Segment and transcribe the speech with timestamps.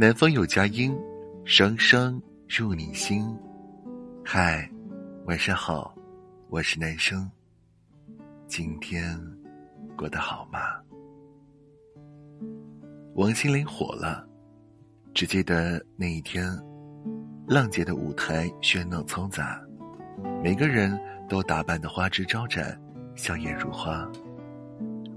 [0.00, 0.98] 南方有佳音，
[1.44, 3.22] 声声入你心。
[4.24, 4.66] 嗨，
[5.26, 5.94] 晚上好，
[6.48, 7.30] 我是男生。
[8.46, 9.14] 今天
[9.98, 10.58] 过得好吗？
[13.14, 14.26] 王心凌火了，
[15.12, 16.50] 只记得那一天，
[17.46, 19.62] 浪姐的舞台喧闹嘈杂，
[20.42, 20.98] 每个人
[21.28, 22.74] 都打扮得花枝招展，
[23.14, 24.10] 笑靥如花，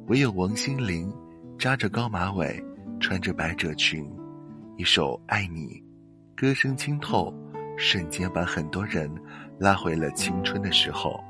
[0.07, 1.09] 唯有王心凌
[1.57, 2.61] 扎着高马尾，
[3.00, 4.05] 穿着百褶裙。
[4.76, 5.68] 一首《爱你》，
[6.36, 7.31] 歌声清透，
[7.77, 9.08] 瞬间把很多人
[9.59, 11.23] 拉回了青春的时候。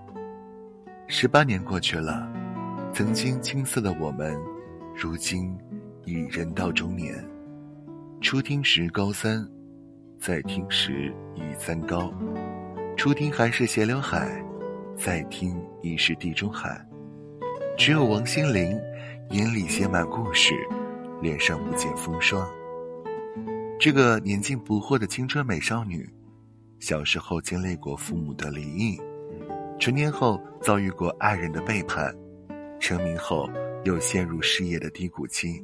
[1.09, 2.25] 十八年过去了，
[2.93, 4.33] 曾经青涩的我们，
[4.95, 5.57] 如今
[6.05, 7.13] 已人到中年。
[8.21, 9.45] 初听时高三，
[10.17, 12.13] 再听时已三高。
[12.95, 14.41] 初听还是斜刘海，
[14.97, 16.81] 再听已是地中海。
[17.77, 18.79] 只有王心凌，
[19.31, 20.53] 眼里写满故事，
[21.21, 22.49] 脸上不见风霜。
[23.79, 26.09] 这个年近不惑的青春美少女，
[26.79, 28.97] 小时候经历过父母的离异，
[29.77, 32.15] 成年后遭遇过爱人的背叛，
[32.79, 33.49] 成名后
[33.83, 35.61] 又陷入事业的低谷期，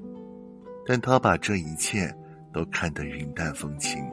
[0.86, 2.14] 但她把这一切
[2.52, 4.04] 都看得云淡风轻，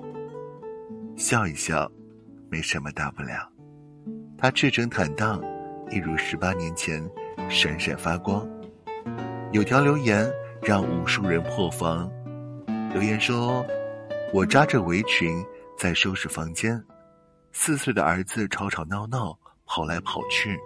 [1.16, 1.90] 笑一笑，
[2.48, 3.50] 没什么大不了。
[4.38, 5.42] 她赤诚坦荡，
[5.90, 7.04] 一如十八年前，
[7.48, 8.46] 闪闪发光。
[9.50, 10.30] 有条留言
[10.62, 12.08] 让无数人破防，
[12.92, 13.66] 留言说。
[14.32, 15.44] 我扎着围裙
[15.78, 16.82] 在收拾房间，
[17.52, 20.58] 四岁的儿子吵吵闹闹跑来跑去，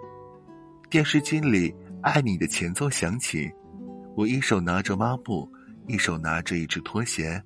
[0.89, 3.49] 电视机里《爱你》的前奏响起，
[4.15, 5.47] 我一手拿着抹布，
[5.87, 7.41] 一手拿着一只拖鞋，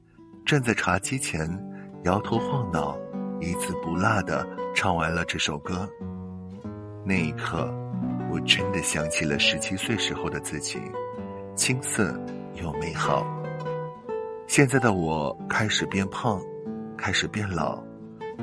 [0.45, 1.47] 站在茶几前
[2.05, 2.97] 摇头晃脑，
[3.41, 5.87] 一字不落的唱完了这首歌。
[7.03, 7.71] 那一刻，
[8.31, 10.79] 我真的想起了十七岁时候的自己，
[11.55, 12.17] 青涩
[12.55, 13.34] 又美好。
[14.55, 16.41] 现在的我开始变胖，
[16.97, 17.83] 开始变老，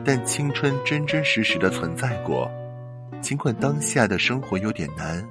[0.04, 2.50] 但青春真真实实的存在过。
[3.22, 5.26] 尽管当下的生活有点难，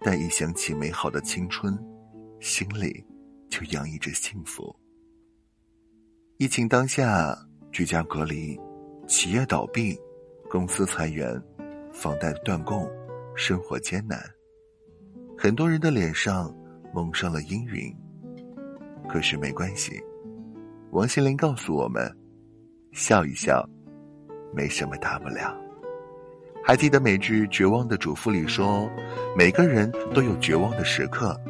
[0.00, 1.78] 但一想起美好的青春，
[2.40, 3.04] 心里
[3.50, 4.74] 就洋溢着幸福。
[6.38, 7.38] 疫情当下，
[7.70, 8.58] 居家隔离，
[9.06, 9.94] 企业倒闭，
[10.48, 11.38] 公司裁员，
[11.92, 12.88] 房贷断供，
[13.34, 14.18] 生活艰难，
[15.36, 16.50] 很多人的脸上
[16.94, 17.94] 蒙上了阴云。
[19.08, 20.02] 可是没关系，
[20.90, 22.10] 王心凌告诉我们：
[22.92, 23.66] 笑一笑，
[24.54, 25.56] 没什么大不了。
[26.64, 28.90] 还记得美剧《绝望的主妇》里说，
[29.36, 31.40] 每个人都有绝望的时刻，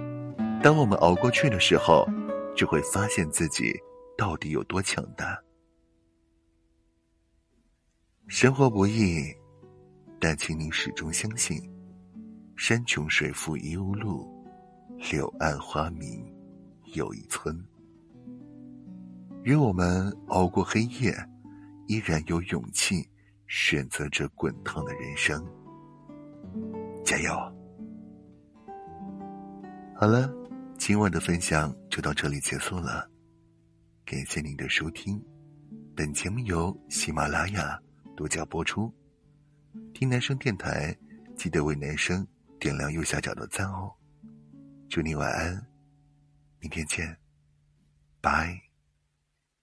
[0.63, 2.07] 当我们熬过去的时候，
[2.55, 3.75] 就会发现自己
[4.19, 5.39] 到底有多强大。
[8.29, 9.23] 生活不易，
[10.21, 11.59] 但请你始终相信：
[12.57, 14.29] 山穷水复疑无路，
[15.11, 16.36] 柳暗花明。
[16.97, 17.55] 有一村，
[19.43, 21.15] 愿我们熬过黑夜，
[21.89, 23.07] 依然有勇气
[23.47, 25.47] 选择这滚烫的人生。
[27.05, 27.31] 加油！
[29.95, 30.33] 好了，
[30.79, 33.07] 今晚的分享就到这里结束了，
[34.07, 35.23] 感谢您的收听。
[35.95, 37.79] 本节目由喜马拉雅
[38.17, 38.91] 独家播出。
[39.93, 40.97] 听男生电台，
[41.37, 42.27] 记得为男生
[42.59, 43.93] 点亮右下角的赞哦。
[44.89, 45.76] 祝你晚安。
[46.61, 47.17] 明天见，
[48.21, 48.66] 拜。